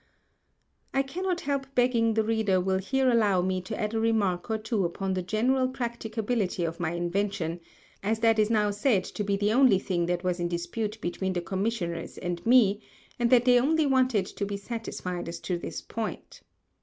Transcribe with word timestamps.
I 0.95 1.03
cannot 1.03 1.41
help 1.41 1.67
begging 1.75 2.15
the 2.15 2.23
Reader 2.23 2.59
will 2.61 2.79
here 2.79 3.07
allow 3.07 3.43
me 3.43 3.61
to 3.61 3.79
add 3.79 3.93
a 3.93 3.99
Remark 3.99 4.49
or 4.49 4.57
two 4.57 4.83
upon 4.83 5.13
the 5.13 5.21
general 5.21 5.67
Practicability 5.67 6.63
of 6.65 6.79
my 6.79 6.93
Invention, 6.93 7.59
as 8.01 8.17
that 8.21 8.39
is 8.39 8.49
now 8.49 8.71
said 8.71 9.03
to 9.03 9.23
be 9.23 9.35
the 9.37 9.53
only 9.53 9.77
Thing 9.77 10.07
that 10.07 10.23
was 10.23 10.39
in 10.39 10.47
Dispute 10.47 10.99
between 11.01 11.33
the 11.33 11.41
Commissioners 11.41 12.17
and 12.17 12.43
me, 12.47 12.81
and 13.19 13.29
that 13.29 13.45
they 13.45 13.59
only 13.59 13.85
wanted 13.85 14.25
to 14.25 14.43
be 14.43 14.57
satisfied 14.57 15.29
as 15.29 15.39
to 15.41 15.55
this 15.59 15.83
Point. 15.83 16.41